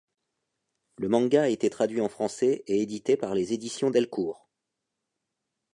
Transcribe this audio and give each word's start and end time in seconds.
Le 0.97 1.09
manga 1.09 1.43
a 1.43 1.49
été 1.49 1.69
traduit 1.69 2.01
en 2.01 2.09
français 2.09 2.63
et 2.65 2.81
édité 2.81 3.17
par 3.17 3.35
les 3.35 3.53
éditions 3.53 3.91
Delcourt. 3.91 4.49